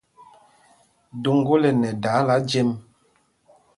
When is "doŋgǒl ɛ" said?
1.23-1.71